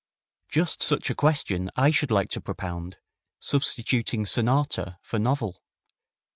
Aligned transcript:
Just 0.47 0.81
such 0.81 1.11
a 1.11 1.13
question 1.13 1.69
I 1.75 1.91
should 1.91 2.09
like 2.09 2.31
to 2.31 2.41
propound, 2.41 2.97
substituting 3.39 4.25
sonata 4.25 4.97
for 4.99 5.19
novel. 5.19 5.61